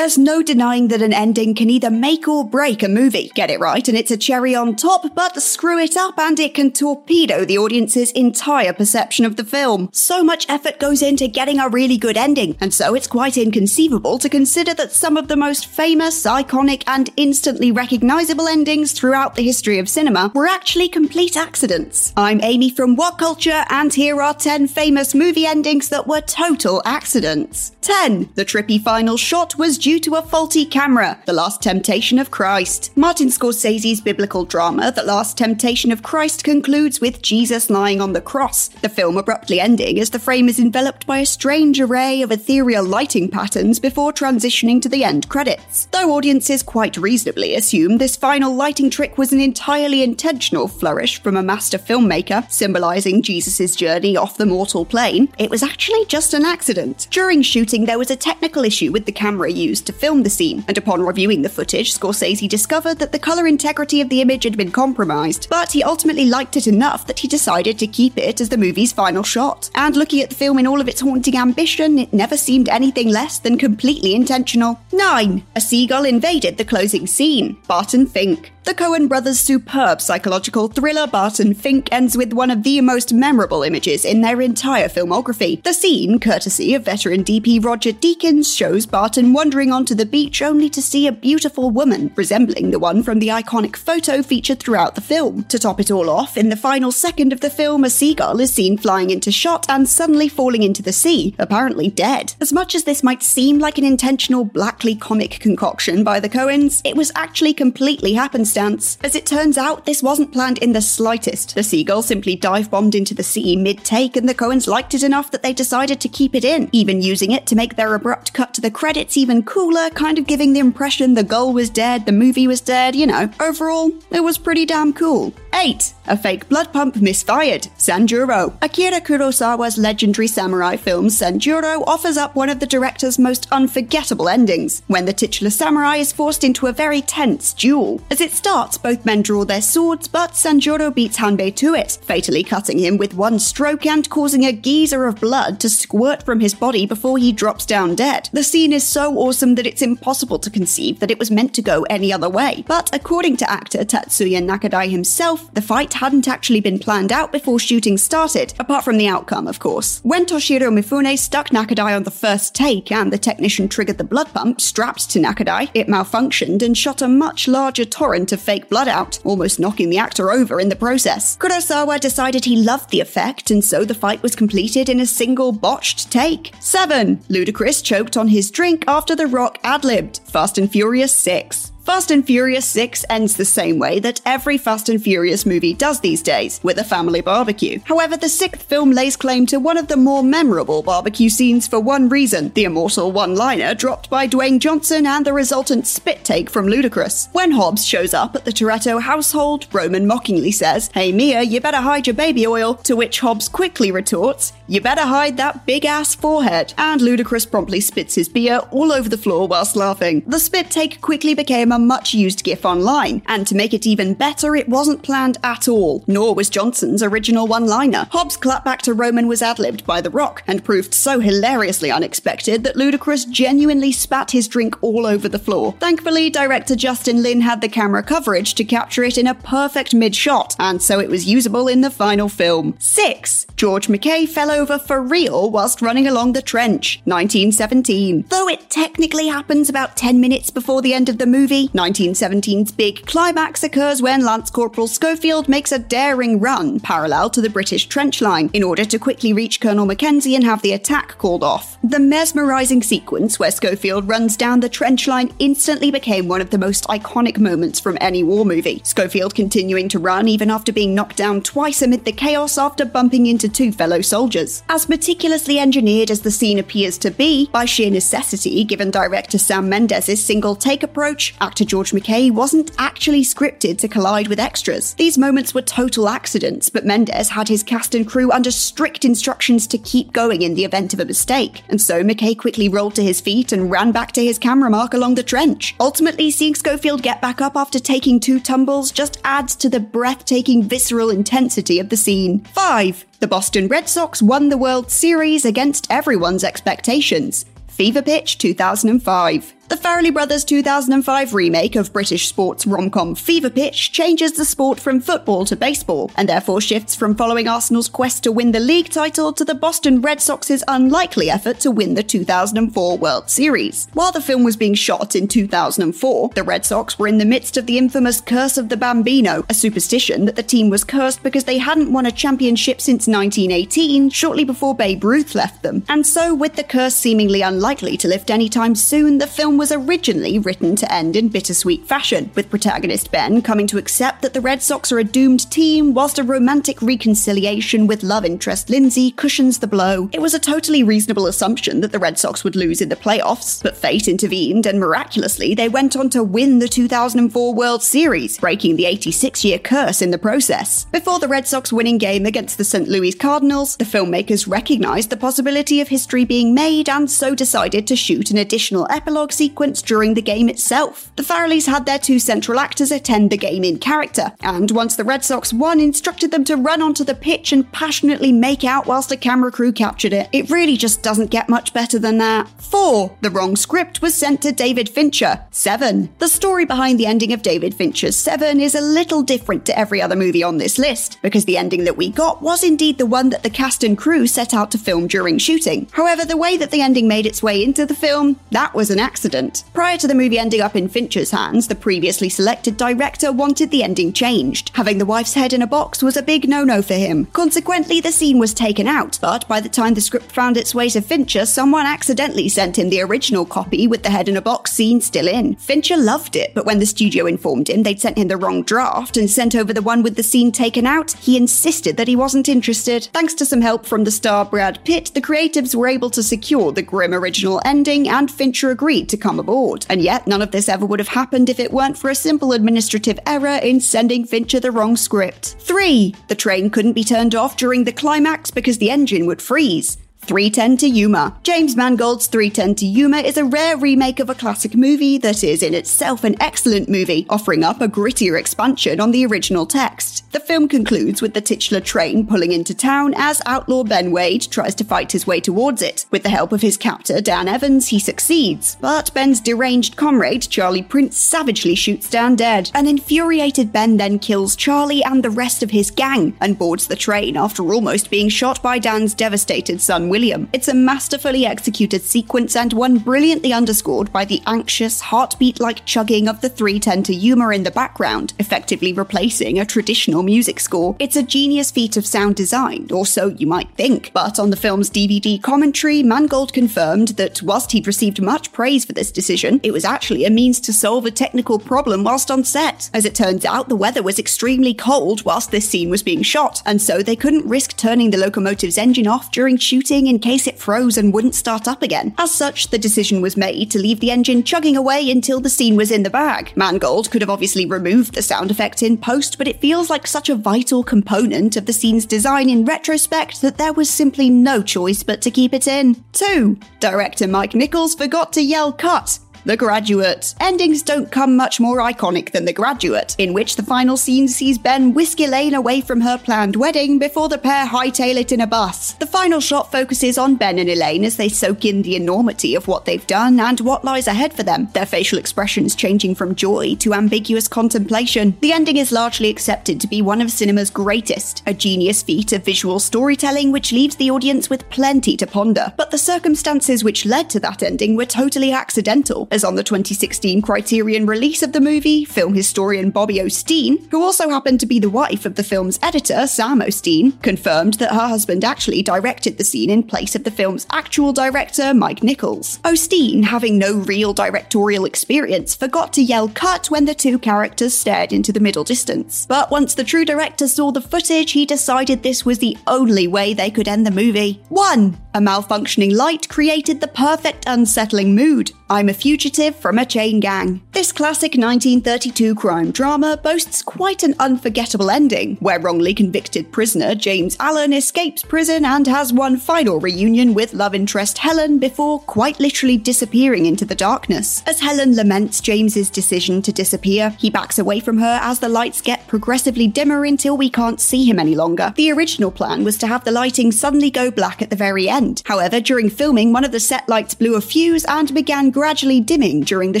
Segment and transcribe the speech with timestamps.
[0.00, 3.30] There's no denying that an ending can either make or break a movie.
[3.34, 6.54] Get it right and it's a cherry on top, but screw it up and it
[6.54, 9.90] can torpedo the audience's entire perception of the film.
[9.92, 14.18] So much effort goes into getting a really good ending, and so it's quite inconceivable
[14.20, 19.44] to consider that some of the most famous, iconic, and instantly recognizable endings throughout the
[19.44, 22.14] history of cinema were actually complete accidents.
[22.16, 26.80] I'm Amy from What Culture, and here are 10 famous movie endings that were total
[26.86, 27.72] accidents.
[27.82, 28.30] 10.
[28.34, 32.96] The trippy final shot was due to a faulty camera, The Last Temptation of Christ.
[32.96, 38.20] Martin Scorsese's biblical drama, The Last Temptation of Christ, concludes with Jesus lying on the
[38.20, 42.30] cross, the film abruptly ending as the frame is enveloped by a strange array of
[42.30, 45.86] ethereal lighting patterns before transitioning to the end credits.
[45.86, 51.36] Though audiences quite reasonably assume this final lighting trick was an entirely intentional flourish from
[51.36, 56.44] a master filmmaker, symbolizing Jesus' journey off the mortal plane, it was actually just an
[56.44, 57.08] accident.
[57.10, 60.64] During shooting, there was a technical issue with the camera used to film the scene,
[60.68, 64.56] and upon reviewing the footage, Scorsese discovered that the colour integrity of the image had
[64.56, 68.48] been compromised, but he ultimately liked it enough that he decided to keep it as
[68.48, 69.70] the movie's final shot.
[69.74, 73.08] And looking at the film in all of its haunting ambition, it never seemed anything
[73.08, 74.80] less than completely intentional.
[74.92, 75.42] 9.
[75.56, 77.58] A seagull invaded the closing scene.
[77.66, 78.52] Barton Fink.
[78.64, 83.62] The Coen brothers' superb psychological thriller Barton Fink ends with one of the most memorable
[83.62, 85.62] images in their entire filmography.
[85.62, 90.68] The scene, courtesy of veteran DP Roger Deakins, shows Barton wandering onto the beach only
[90.70, 95.00] to see a beautiful woman, resembling the one from the iconic photo featured throughout the
[95.00, 95.44] film.
[95.44, 98.52] To top it all off, in the final second of the film, a seagull is
[98.52, 102.34] seen flying into shot and suddenly falling into the sea, apparently dead.
[102.40, 106.82] As much as this might seem like an intentional, blackly comic concoction by the Coens,
[106.84, 111.54] it was actually completely happenstance as it turns out, this wasn't planned in the slightest.
[111.54, 115.02] The seagull simply dive bombed into the sea mid take, and the Coens liked it
[115.02, 118.32] enough that they decided to keep it in, even using it to make their abrupt
[118.32, 122.06] cut to the credits even cooler, kind of giving the impression the gull was dead,
[122.06, 123.30] the movie was dead, you know.
[123.40, 125.34] Overall, it was pretty damn cool.
[125.52, 125.94] 8.
[126.06, 127.62] A fake blood pump misfired.
[127.76, 128.56] Sanjuro.
[128.62, 134.82] Akira Kurosawa's legendary samurai film Sanjuro offers up one of the director's most unforgettable endings,
[134.86, 138.00] when the titular samurai is forced into a very tense duel.
[138.10, 142.42] As it starts, both men draw their swords, but Sanjuro beats Hanbei to it, fatally
[142.42, 146.54] cutting him with one stroke and causing a geyser of blood to squirt from his
[146.54, 148.30] body before he drops down dead.
[148.32, 151.60] The scene is so awesome that it's impossible to conceive that it was meant to
[151.60, 152.64] go any other way.
[152.66, 157.58] But according to actor Tatsuya Nakadai himself, the fight hadn't actually been planned out before
[157.58, 160.00] shooting started, apart from the outcome, of course.
[160.02, 164.32] When Toshiro Mifune stuck Nakadai on the first take and the technician triggered the blood
[164.32, 168.88] pump strapped to Nakadai, it malfunctioned and shot a much larger torrent of fake blood
[168.88, 171.36] out, almost knocking the actor over in the process.
[171.38, 175.52] Kurosawa decided he loved the effect, and so the fight was completed in a single
[175.52, 176.52] botched take.
[176.60, 177.18] 7.
[177.28, 180.20] Ludacris choked on his drink after The Rock ad libbed.
[180.26, 181.72] Fast and Furious 6.
[181.82, 186.00] Fast and Furious 6 ends the same way that every Fast and Furious movie does
[186.00, 187.80] these days, with a family barbecue.
[187.86, 191.80] However, the sixth film lays claim to one of the more memorable barbecue scenes for
[191.80, 196.50] one reason the immortal one liner dropped by Dwayne Johnson and the resultant spit take
[196.50, 197.32] from Ludacris.
[197.32, 201.78] When Hobbs shows up at the Toretto household, Roman mockingly says, Hey Mia, you better
[201.78, 206.14] hide your baby oil, to which Hobbs quickly retorts, You better hide that big ass
[206.14, 206.74] forehead.
[206.76, 210.22] And Ludacris promptly spits his beer all over the floor whilst laughing.
[210.26, 213.86] The spit take quickly became became a much used GIF online, and to make it
[213.86, 218.08] even better, it wasn't planned at all, nor was Johnson's original one liner.
[218.10, 222.64] Hobbs' clapback to Roman was ad libbed by The Rock, and proved so hilariously unexpected
[222.64, 225.74] that Ludacris genuinely spat his drink all over the floor.
[225.78, 230.16] Thankfully, director Justin Lin had the camera coverage to capture it in a perfect mid
[230.16, 232.74] shot, and so it was usable in the final film.
[232.78, 233.46] 6.
[233.56, 238.24] George McKay fell over for real whilst running along the trench, 1917.
[238.28, 241.26] Though it technically happens about 10 minutes before the end of the
[241.60, 247.40] movie, 1917's big climax occurs when Lance Corporal Schofield makes a daring run parallel to
[247.40, 251.18] the British trench line in order to quickly reach Colonel Mackenzie and have the attack
[251.18, 251.78] called off.
[251.82, 256.58] The mesmerizing sequence where Schofield runs down the trench line instantly became one of the
[256.58, 258.80] most iconic moments from any war movie.
[258.84, 263.26] Schofield continuing to run even after being knocked down twice amid the chaos after bumping
[263.26, 264.62] into two fellow soldiers.
[264.68, 269.68] As meticulously engineered as the scene appears to be, by sheer necessity, given director Sam
[269.68, 274.94] Mendes' single take approach, actor George McKay wasn't actually scripted to collide with extras.
[274.94, 279.66] These moments were total accidents, but Mendes had his cast and crew under strict instructions
[279.66, 283.02] to keep going in the event of a mistake, and so McKay quickly rolled to
[283.02, 285.74] his feet and ran back to his camera mark along the trench.
[285.80, 290.62] Ultimately, seeing Schofield get back up after taking two tumbles just adds to the breathtaking
[290.62, 292.44] visceral intensity of the scene.
[292.54, 293.06] 5.
[293.18, 297.44] The Boston Red Sox won the World Series against everyone's expectations.
[297.66, 299.54] Fever Pitch 2005.
[299.70, 305.00] The Farrelly Brothers 2005 remake of British sports rom-com Fever Pitch changes the sport from
[305.00, 309.32] football to baseball, and therefore shifts from following Arsenal's quest to win the league title
[309.32, 313.86] to the Boston Red Sox's unlikely effort to win the 2004 World Series.
[313.92, 317.56] While the film was being shot in 2004, the Red Sox were in the midst
[317.56, 321.44] of the infamous Curse of the Bambino, a superstition that the team was cursed because
[321.44, 325.84] they hadn't won a championship since 1918, shortly before Babe Ruth left them.
[325.88, 330.38] And so, with the curse seemingly unlikely to lift anytime soon, the film was originally
[330.38, 334.62] written to end in bittersweet fashion, with protagonist Ben coming to accept that the Red
[334.62, 339.66] Sox are a doomed team, whilst a romantic reconciliation with love interest Lindsay cushions the
[339.66, 340.08] blow.
[340.14, 343.62] It was a totally reasonable assumption that the Red Sox would lose in the playoffs,
[343.62, 348.76] but fate intervened, and miraculously, they went on to win the 2004 World Series, breaking
[348.76, 350.86] the 86 year curse in the process.
[350.86, 352.88] Before the Red Sox winning game against the St.
[352.88, 357.94] Louis Cardinals, the filmmakers recognized the possibility of history being made and so decided to
[357.94, 361.10] shoot an additional epilogue sequence sequence during the game itself.
[361.16, 365.02] The Farrellys had their two central actors attend the game in character, and once the
[365.02, 369.10] Red Sox won, instructed them to run onto the pitch and passionately make out whilst
[369.10, 370.28] a camera crew captured it.
[370.32, 372.48] It really just doesn't get much better than that.
[372.62, 373.16] 4.
[373.22, 375.44] The wrong script was sent to David Fincher.
[375.50, 376.10] 7.
[376.18, 380.00] The story behind the ending of David Fincher's Seven is a little different to every
[380.00, 383.30] other movie on this list, because the ending that we got was indeed the one
[383.30, 385.88] that the cast and crew set out to film during shooting.
[385.90, 389.00] However, the way that the ending made its way into the film, that was an
[389.00, 389.29] accident
[389.72, 393.82] Prior to the movie ending up in Fincher's hands, the previously selected director wanted the
[393.82, 394.70] ending changed.
[394.74, 397.26] Having the wife's head in a box was a big no no for him.
[397.26, 400.88] Consequently, the scene was taken out, but by the time the script found its way
[400.88, 404.72] to Fincher, someone accidentally sent him the original copy with the head in a box
[404.72, 405.54] scene still in.
[405.56, 409.16] Fincher loved it, but when the studio informed him they'd sent him the wrong draft
[409.16, 412.48] and sent over the one with the scene taken out, he insisted that he wasn't
[412.48, 413.08] interested.
[413.12, 416.72] Thanks to some help from the star Brad Pitt, the creatives were able to secure
[416.72, 419.86] the grim original ending, and Fincher agreed to come aboard.
[419.88, 422.52] And yet, none of this ever would have happened if it weren't for a simple
[422.52, 425.56] administrative error in sending Fincher the wrong script.
[425.60, 426.14] 3.
[426.28, 429.98] The train couldn't be turned off during the climax because the engine would freeze.
[430.30, 431.36] 310 to Yuma.
[431.42, 435.60] James Mangold's 310 to Yuma is a rare remake of a classic movie that is
[435.60, 440.24] in itself an excellent movie, offering up a grittier expansion on the original text.
[440.30, 444.76] The film concludes with the titular train pulling into town as outlaw Ben Wade tries
[444.76, 446.06] to fight his way towards it.
[446.12, 450.84] With the help of his captor, Dan Evans, he succeeds, but Ben's deranged comrade, Charlie
[450.84, 452.70] Prince, savagely shoots Dan dead.
[452.72, 456.94] An infuriated Ben then kills Charlie and the rest of his gang and boards the
[456.94, 460.19] train after almost being shot by Dan's devastated son William.
[460.52, 466.28] It's a masterfully executed sequence and one brilliantly underscored by the anxious, heartbeat like chugging
[466.28, 470.94] of the 310 to Yuma in the background, effectively replacing a traditional music score.
[470.98, 474.12] It's a genius feat of sound design, or so you might think.
[474.12, 478.92] But on the film's DVD commentary, Mangold confirmed that whilst he'd received much praise for
[478.92, 482.90] this decision, it was actually a means to solve a technical problem whilst on set.
[482.92, 486.60] As it turns out, the weather was extremely cold whilst this scene was being shot,
[486.66, 490.58] and so they couldn't risk turning the locomotive's engine off during shooting in case it
[490.58, 492.14] froze and wouldn't start up again.
[492.18, 495.76] As such, the decision was made to leave the engine chugging away until the scene
[495.76, 496.52] was in the bag.
[496.56, 500.28] Mangold could have obviously removed the sound effect in post, but it feels like such
[500.28, 505.02] a vital component of the scene's design in retrospect that there was simply no choice
[505.02, 506.04] but to keep it in.
[506.12, 506.58] 2.
[506.80, 510.34] Director Mike Nichols forgot to yell cut The Graduate.
[510.38, 514.58] Endings don't come much more iconic than The Graduate, in which the final scene sees
[514.58, 518.46] Ben whisk Elaine away from her planned wedding before the pair hightail it in a
[518.46, 518.92] bus.
[518.94, 522.68] The final shot focuses on Ben and Elaine as they soak in the enormity of
[522.68, 526.74] what they've done and what lies ahead for them, their facial expressions changing from joy
[526.76, 528.36] to ambiguous contemplation.
[528.42, 532.44] The ending is largely accepted to be one of cinema's greatest, a genius feat of
[532.44, 535.72] visual storytelling which leaves the audience with plenty to ponder.
[535.78, 540.42] But the circumstances which led to that ending were totally accidental, as on the 2016
[540.42, 544.90] Criterion release of the movie, film historian Bobbie O'Steen, who also happened to be the
[544.90, 549.70] wife of the film's editor, Sam O'Steen, confirmed that her husband actually directed the scene
[549.70, 552.58] in place of the film's actual director, Mike Nichols.
[552.64, 558.12] O'Steen, having no real directorial experience, forgot to yell cut when the two characters stared
[558.12, 559.26] into the middle distance.
[559.26, 563.34] But once the true director saw the footage, he decided this was the only way
[563.34, 564.42] they could end the movie.
[564.48, 564.96] 1.
[565.12, 568.52] A malfunctioning light created the perfect unsettling mood.
[568.70, 570.62] I'm a fugitive from a chain gang.
[570.70, 577.36] This classic 1932 crime drama boasts quite an unforgettable ending, where wrongly convicted prisoner James
[577.40, 582.76] Allen escapes prison and has one final reunion with love interest Helen before quite literally
[582.76, 584.44] disappearing into the darkness.
[584.46, 588.80] As Helen laments James's decision to disappear, he backs away from her as the lights
[588.80, 591.74] get progressively dimmer until we can't see him any longer.
[591.74, 594.99] The original plan was to have the lighting suddenly go black at the very end.
[595.24, 599.40] However, during filming, one of the set lights blew a fuse and began gradually dimming
[599.40, 599.80] during the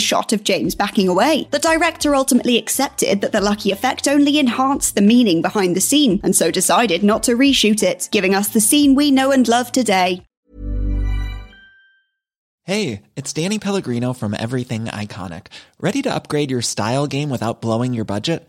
[0.00, 1.48] shot of James backing away.
[1.50, 6.20] The director ultimately accepted that the lucky effect only enhanced the meaning behind the scene,
[6.22, 9.72] and so decided not to reshoot it, giving us the scene we know and love
[9.72, 10.24] today.
[12.64, 15.46] Hey, it's Danny Pellegrino from Everything Iconic.
[15.80, 18.48] Ready to upgrade your style game without blowing your budget?